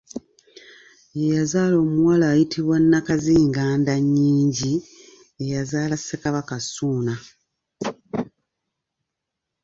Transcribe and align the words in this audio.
Ye 1.17 1.25
yazaala 1.37 1.75
omuwala 1.83 2.25
ayitibwa 2.33 2.77
Nakkazingandannyingi 2.79 4.73
eyazaala 5.43 5.95
Ssekabaka 5.99 6.55
Ssuuna. 6.63 7.13